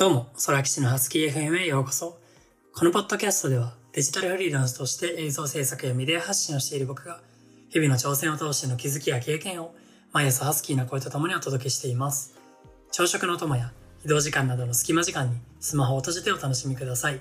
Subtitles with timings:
[0.00, 2.18] どうも、空吉のハスキー FM へようこそ。
[2.74, 7.20] このポッドキャストでは、デジタルフリーランスとして映像制作やメディア発信をしている僕が、
[7.68, 9.74] 日々の挑戦を通しての気づきや経験を、
[10.12, 12.34] 毎朝ハスキーな声と共にお届けしています。
[12.90, 17.20] 朝食の友や、移動時間などの隙間時間に、スマホを閉じてお楽しみください。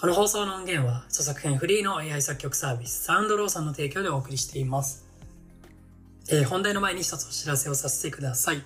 [0.00, 5.04] この放送の音源は、著作権フリーの AI 作曲サービス、サウンドローさんの提供でお送りしています。
[6.30, 8.62] えー、本題の前に一つお知らせをさせてください。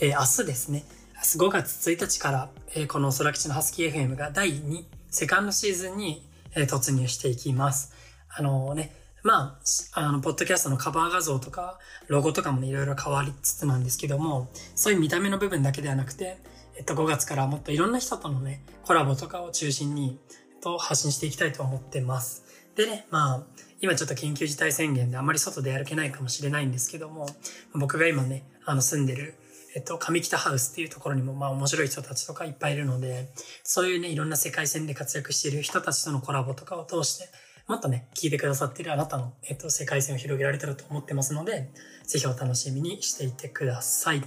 [0.00, 0.84] えー、明日ですね、
[1.20, 7.92] 5月1日から、えー、この空吉のハスキー FM が第2、セカンドシーズンに、えー、突入していきます。
[8.28, 8.94] あのー、ね、
[9.24, 9.58] ま
[9.94, 16.38] あ、あの、ポッドキャストのカバー画像とか、ロゴとかもね、いろいろ変わりつつなんですけども、そういう見た目の部分だけではなくて、
[16.76, 22.44] えっと、5月からもっといろんな人とのね、コラボとかを中心に、えっと、発信していきたいと思ってます。
[22.76, 23.42] でね、まあ、
[23.80, 27.26] 今ちょっと緊急事態宣言であまり外で歩けないかもしれないんですけども、
[27.74, 29.34] 僕が今ね、あの、住んでる、
[29.78, 33.28] えっと、上北ハウスっていうところにも、まあ面白い人たちとかいっぱいいるので、
[33.62, 37.28] そういうね、いろんな世界線で活躍している人たちとのコラボとかを通して、
[37.68, 41.70] もっとね、聞いてくださっているあなたの、えっと、世界線を広げられたらと思ってますので、
[42.04, 44.22] ぜひお楽しみにしていてください。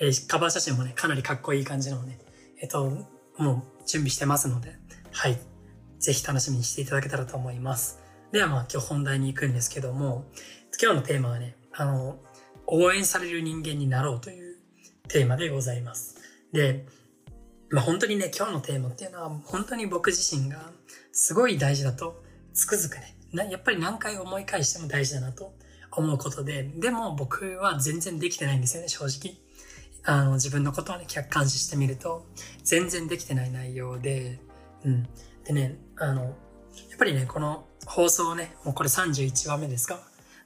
[0.00, 2.18] えー、カバー写真もね、かなりかっこいい感じのね、
[2.62, 2.88] えっと、
[3.36, 4.74] もう準備してますので、
[5.12, 5.38] はい。
[5.98, 8.00] ぜひ楽しみにしていただけたらと思います。
[8.32, 10.24] ではまあ今日本題に行くんですけども、
[10.80, 12.18] 今日のテーマはね、あの、
[12.66, 14.53] 応援される人間になろうという
[15.08, 16.16] テーマでございます。
[16.52, 16.86] で、
[17.70, 20.70] まあ、本当にね、今日のテーマっていうのは、本当に僕自身が
[21.12, 25.54] すごい大事だと、つくづくね、やっぱり何回思い返しても大事だなと
[25.90, 29.36] 思うことで、でも僕は全然できてないんですよね、正直。
[30.04, 32.26] あの、自分のことをね、客観視してみると、
[32.62, 34.38] 全然できてない内容で、
[34.84, 35.08] うん。
[35.44, 36.34] でね、あの、やっ
[36.98, 40.00] ぱりね、この放送ね、もうこれ31話目ですか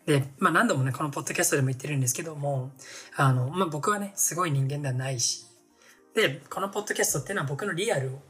[0.08, 2.70] で、まあ何度もね、このポッドキャストでも言ってるんですけども、
[3.14, 5.44] あの、まあ僕はね、すごい人間ではないし、
[6.14, 8.22] で、このポッドキャストっていうのは僕のリアルを、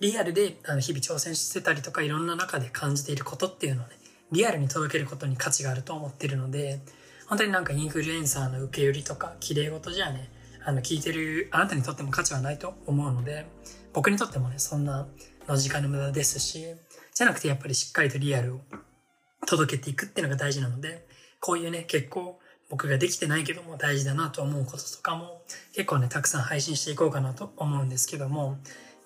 [0.00, 3.92] リアルであの日々挑戦してたりとかいろんな中で感じていることっていうのをね、
[4.32, 6.80] リアルに届けることに価値があると思ってるので、
[7.28, 10.28] 本当になんかインフルエンサーの受け売りとか綺麗事じゃね、
[10.64, 13.46] あの聞いてるあなたにとっても価値はないと思うので、
[13.92, 15.06] 僕にとってもね、そんな
[15.46, 16.64] の時間の無駄ですし、
[17.14, 18.60] じゃなくてやっぱりしっかりとリアルを
[19.50, 21.04] 届けていくっていうのが大事なので、
[21.40, 22.38] こういうね、結構
[22.68, 25.42] 僕ができてないけども大事だなと思うこととかも
[25.74, 28.58] 結構ね、たくさん配信していこうかなと思うんですけども、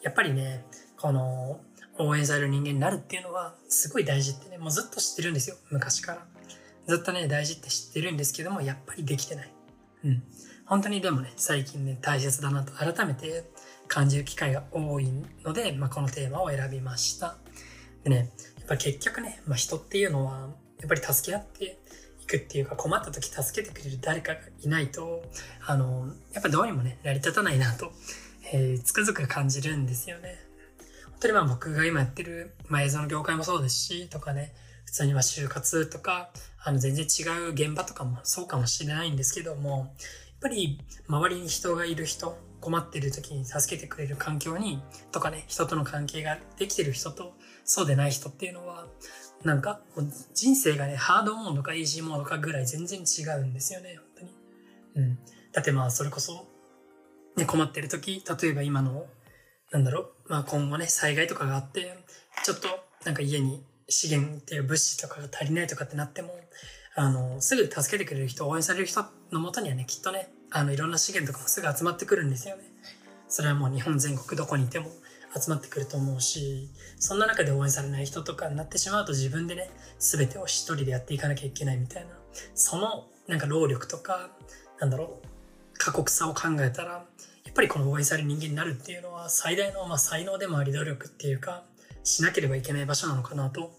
[0.02, 0.66] やっぱりね、
[0.98, 1.60] この
[1.98, 6.26] 応援される人間になるっていうのはすごい大事ってね、もうずっと知ってるんですよ、昔から。
[6.86, 9.50] ずっとね、大事って知ってるんですけども、やっぱりできてない。
[10.04, 10.22] うん。
[10.66, 13.50] 本当にでもね、最近ね、大切だなと改めて
[13.88, 15.08] 感じる機会が多い
[15.42, 17.36] ので、まあ、このテーマを選びました。
[18.02, 18.30] でね、
[18.64, 20.48] っぱ結局ね、まあ、人っていうのは、
[20.80, 21.78] やっぱり助け合って
[22.22, 25.22] いくっていうか、困った時助けてくれる誰かがいないと、
[25.66, 27.92] あの、やっぱどうにもね、成り立たないなと、
[28.52, 30.38] えー、つくづく感じるんですよね。
[31.10, 34.54] 本当にまあ僕が今やってる、まあ、映像の業界もそうですし、とかね、
[34.84, 36.30] 普通には就活とか、
[36.62, 39.88] あの全然違う現場とかもそうかもしれないんですけども、やっ
[40.40, 44.82] ぱり周りに人がいる人、困ってる時に助けてくれる環境に、
[45.12, 48.86] とかね、人との関係ができてる人と、そうでない人っていうのは、
[49.42, 49.80] なんか、
[50.34, 54.30] 人生がね、ハードモードかイージーモードかぐらい全然違うんですよね、本当に。
[54.96, 55.18] うん。
[55.52, 56.46] だってまあ、それこそ、
[57.36, 59.06] ね、困ってる時、例えば今の、
[59.70, 61.98] なんだろう、まあ今後ね、災害とかがあって、
[62.44, 62.68] ちょっと、
[63.04, 66.30] なんか家に資源っていう物資とかが足りないとかってなっても、
[66.94, 72.62] あの、すぐ助けてくれる人、応援される人のもとにはね、きっとね、あの、いろんな資源とかもすぐ集まってくるんですよね。
[73.28, 74.90] それはもう日本全国どこにいても
[75.38, 82.10] 集まってくると思うし、そんな中で応援されない人とかになってしまうと自分でね、全てを一人でやっていかなきゃいけないみたいな、
[82.54, 84.30] そのなんか労力とか、
[84.78, 85.26] なんだろう、
[85.78, 86.92] 過酷さを考えたら、
[87.44, 91.64] やっぱりこの応援される人間になるっていうのは最大のまあ才能でもあり努力っていうか、
[92.02, 93.72] しなければいけない場所なのかなと、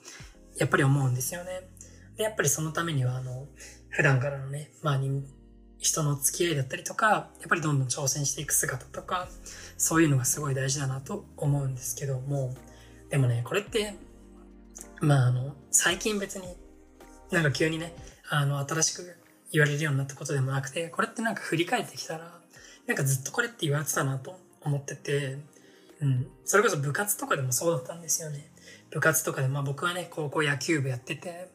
[0.57, 1.69] やっぱり思うんですよね。
[2.17, 3.47] で、やっぱりそのためには、あの、
[3.89, 4.97] 普段からのね、まあ
[5.79, 9.27] 人の付き合いだったりとか、やっぱりどんどん挑戦していく姿とか、
[9.77, 12.55] そういうのがすごい大事だなと思うんですけども、
[13.09, 13.95] でもね、これって、
[15.01, 16.45] まああの、最近別に
[17.31, 17.95] なんか急にね、
[18.29, 19.15] あの、新しく
[19.51, 22.39] 言われるようになったことでもなくて、これってなんか振り返ってきたら、
[22.87, 25.37] なんかずっとこれって言われてたなと思ってて、
[26.01, 26.27] うん。
[26.43, 28.49] それこそ部活とかでもそうだったんですよね。
[28.91, 31.51] 部活とかで、まあ僕はね、高校野球部やってて、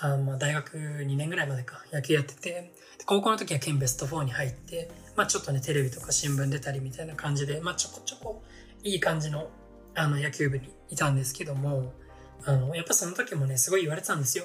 [0.00, 2.72] あまあ大学2年ぐらいまでか、野球やってて、
[3.06, 8.42] 高校の時は県ベスト4に入って、まあちょっとね、テレビとか新聞出たりみたいな感じで、まあちょこちょこ
[8.82, 9.50] いい感じの、
[9.94, 11.92] あの野球部にいたんですけども、
[12.44, 14.44] あの、やっぱその時もね、すごい言われてたんですよ。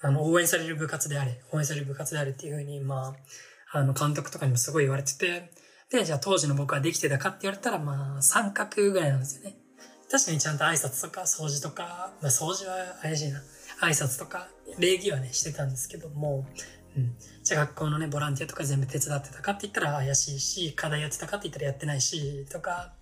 [0.00, 3.14] あの、応援される部活であれ、応援される部活であれっていうふうに、ま
[3.72, 5.50] あ、あの、監督とかにもすごい言われてて、
[5.90, 9.56] で、じゃあ当時の僕はできてたかって言われたら、まあ、三角ぐらいなんですよね。
[10.10, 13.40] 確かにちゃんと挨拶とか掃除とか、まあ掃除は怪しいな。
[13.82, 14.48] 挨拶とか、
[14.78, 16.46] 礼儀はね、してたんですけども、
[16.96, 17.14] うん。
[17.42, 22.92] じゃあ学校のね、ボランティアとか全部手伝ってたかって言ったら怪しいし、課題やってたかって言ったらやってないし、とか、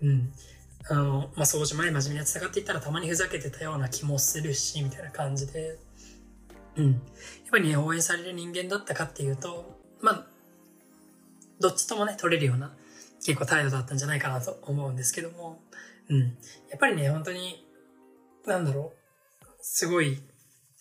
[0.00, 0.32] うん。
[0.88, 5.78] あの、まあ、掃除前真面目にやってたかって言ったらたまにふざけてたような気もするし、みたいな感じで、
[6.76, 6.92] うん。
[6.92, 7.00] やっ
[7.50, 10.26] ぱりね、応援される人間だったかっていうと、まあ、
[11.60, 12.72] どっちともね、取れるような
[13.24, 15.60] 結構態度だったんじゃないかなと思うんですけども、
[16.08, 16.20] うん。
[16.20, 17.66] やっぱりね、本当に、
[18.46, 19.01] なんだろう、
[19.62, 20.18] すごい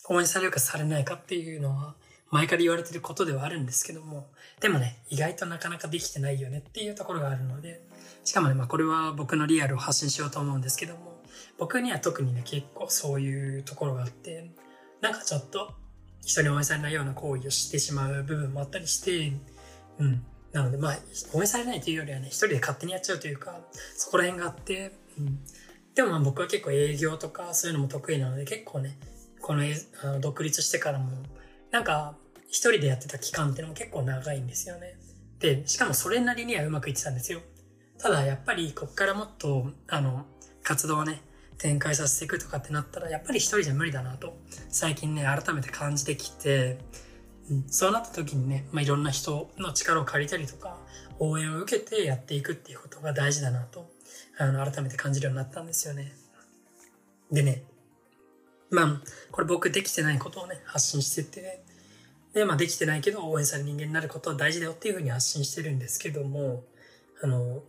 [0.09, 1.95] 応援されるかされないかっていうのは、
[2.31, 4.29] 前から言われてることではあるんですけども、
[4.59, 7.81] でもね、意外となかなかできてないよねっていうところがあるので、
[8.23, 11.21] しかもね、まあこれは僕のリアルを発信しようと思うんですけども、
[11.57, 14.51] 僕には特にね、結構そういうところがあって、
[15.01, 15.73] なんかちょっと
[16.25, 19.33] 人に応援されないような行為をしてしまう部分もあったりして、
[19.99, 20.23] うん。
[20.51, 20.97] なので、まあ、
[21.33, 23.59] 応援されないというよりはね、一人で勝手にやっちゃうというか、
[23.95, 25.39] そこら辺があって、うん。
[26.01, 28.97] でもまあ僕は結構営業とかそういうのも得意なので、結構ね、
[29.39, 29.61] この
[30.01, 31.11] あの独立してからも、
[31.69, 32.15] なんか、
[32.47, 34.97] 一人でやってた期間っていうのも結構長いんですよね。
[35.39, 37.41] で、しかもそれなりにはうまくいってたんですよ。
[37.99, 40.25] ただやっぱりこっからもっと、あの、
[40.63, 41.21] 活動をね、
[41.59, 44.35] 展開させていくとかってなったら、やっぱり一人じゃ無理だなと、
[44.69, 46.79] 最近ね、改めて感じてきて、
[47.51, 50.79] うん、そうなった時にね、まあ、いろんな人の力を借りたりとか、
[51.19, 53.90] 応援を受けてやっていくっていうことが大事だなと、
[54.41, 56.13] あの、改めて感じるようになったんですよね。
[57.31, 57.63] でね、
[58.69, 59.01] まあ、
[59.31, 61.63] これ僕できてないことをね、発信してて、
[62.33, 66.63] で、まあできてないけど応援される人間になることは大事だよっていうふうに発信してるんですけども、
[67.21, 67.61] あの、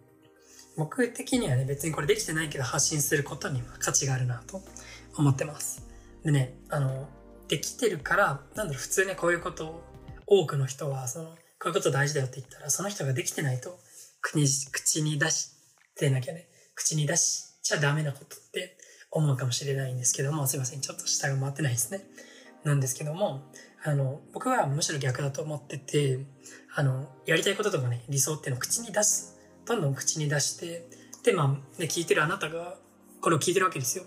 [0.77, 4.63] 僕的にはね、別にこれできてないけど発信することには価値があるなと
[5.17, 5.87] 思ってます。
[6.25, 7.09] でね、あの、
[7.49, 9.83] できてるから、なんだろう、普通ね、こういうことを、
[10.27, 11.35] 多くの人は、その、こ
[11.67, 13.79] ういうこと大事だよって言ったら、その人ができてないと、
[14.23, 15.51] 口に出し
[15.97, 18.77] てなきゃね、口に出しちゃダメなことって
[19.11, 22.05] 思うかもしれないんですけども、すいません、ちょっと下が回ってないですね。
[22.65, 23.43] なんですけども、
[23.85, 26.21] あの、僕はむしろ逆だと思ってて、
[26.75, 29.33] あの、やりたいこととかね、理想っていうのを口に出す
[29.67, 30.87] どんどん口に出して、
[31.23, 31.49] で、まあ、
[31.81, 32.77] ね、聞いてるあなたが、
[33.21, 34.05] これを聞いてるわけですよ。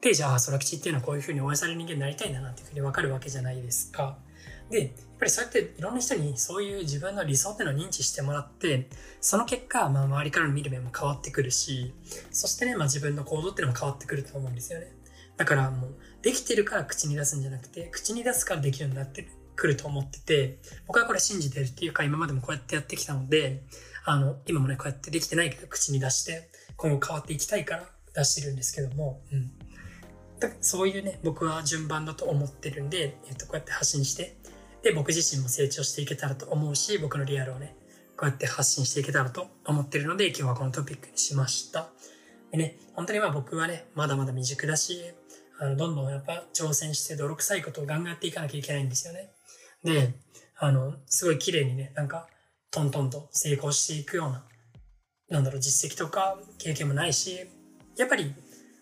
[0.00, 4.18] で、じゃあ、空吉っていうのはこういうふうに応援される人間になりたいんだなっていうふうにわかるわけじゃないですか。
[4.70, 8.88] で、やっぱりそうやっていろんな人にそういう自分の理想っていうのを認知してもらって、
[9.20, 11.94] その結果、まあ、周りからの見る目も変わってくるし、
[12.30, 14.92] そしてね、まあ自分の行動っていうのも変わってくると思うんですよね。
[15.36, 23.62] だからもう、できてるから口に出すんじゃなくて、口に出すからできるようになってくると思ってて、僕はこれ信じてるっていうか、今までもこうやってやってきたので、
[24.04, 29.52] あの、今もね、こうやってできてないけど、口に出して、今後変わっていきたいから出してるんですけども、うん。
[30.38, 34.37] だそういうね、僕は順番だと思ってるんで、えっと、こうやって発信して、
[34.82, 37.74] で、僕自身も成長していけたらと思うし、僕のリアルをね、
[38.16, 41.88] こうやって発信していけたらと思ってるので、今日はこのトピックにしました。
[42.50, 45.02] でね、本当にまあ僕はね、まだまだ未熟だし、
[45.60, 49.30] あの、どんどんやっぱ挑戦して泥臭いことをガンガンやっていかなきゃいけないんですよね。
[49.84, 50.14] で、
[50.56, 52.28] あの、すごい綺麗にね、なんか、
[52.70, 54.44] トントンと成功していくような、
[55.30, 57.46] なんだろう、実績とか経験もないし、
[57.96, 58.34] やっぱり、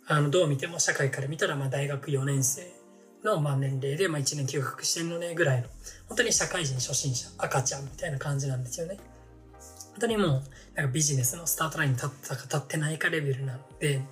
[0.06, 2.75] あの、どう見ても社会から見たら、まあ大学4年生
[3.24, 5.68] の、まあ年齢で、まあ1年休学してんのね、ぐらいの、
[6.08, 8.98] 本当に社会人初心者、赤ちゃんみたいな感じなんですよね。
[9.90, 10.42] 本当にもう、
[10.74, 14.02] なんかビジネスのスタートラインに立ったか立ってないかレベルなので、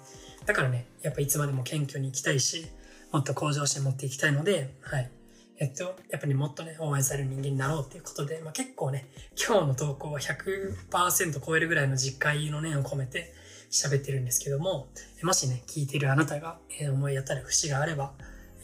[0.46, 2.66] だからね、やっぱいつまでも謙虚に行きたいし、
[3.12, 5.10] もっと向上心持っていきたいので、はい。
[5.58, 13.32] えっと、やっぱりもっとね、応援される人間になろうっていうことで、まあ、結構ね、今日の投稿は100%超えるぐらいの実会の念を込めて
[13.70, 14.88] 喋ってるんですけども、
[15.22, 16.58] もしね、聞いてるあなたが、
[16.90, 18.14] 思い当たる節があれば、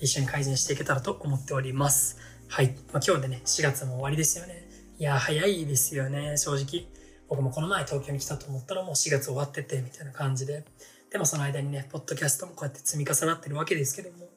[0.00, 2.16] 一緒に改善していけたらと思っております。
[2.48, 2.74] はい。
[2.92, 4.66] まあ、今日でね、4月も終わりですよね。
[4.98, 6.86] いや、早いですよね、正直。
[7.28, 10.64] 僕もこの前東京に来たと思ったらもう4月終わってて、みたいな感じで。
[11.10, 14.28] でもその間にね、ポッドキャストもこうやって積み重なってるわけですけども、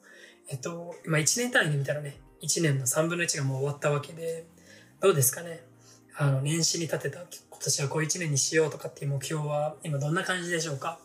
[0.50, 4.46] えっと、今1年単位で見たらね、1年の3分の1がもう終わったわけで、
[5.00, 5.62] どうですかね
[6.16, 7.28] あの、年始に立てた今
[7.60, 11.00] 年はこう1年にしようとかっていう目標は今どんな感じでしょうか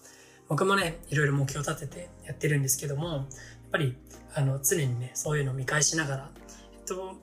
[0.48, 3.26] 僕もね、いろいろ目標を立ててやってるんですけども、
[3.68, 3.96] っぱり、
[4.34, 6.30] あの、常にね、そういうのを見返しながら、
[6.72, 7.16] えっと、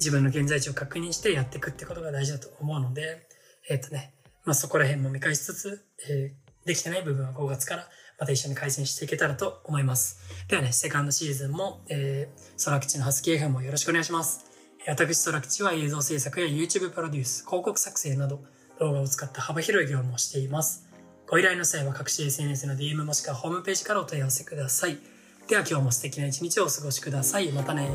[0.00, 3.28] 自分の現在地を確認してやっていくってことが大事だと思うので、
[3.70, 7.86] えっとね、まあそこら辺も見返しつつ、えー、できてない部分は5月から
[8.18, 10.18] また一緒に改善していけたらと思います。
[10.48, 14.44] ではね、セカンドシーズンも、えー、空吉のハスキー FM もよろしくお願いします。
[14.88, 18.42] 私空吉は映像制作や YouTube プロデュース、広告作成など
[18.80, 20.88] 動画を使った幅広い業務をしています。
[21.28, 24.98] ご依頼の際は各種 SNS の DM もしくはホームページからお問い合わせください。
[25.48, 27.50] では今日も素敵な一日をお過ごしください。
[27.52, 27.88] またね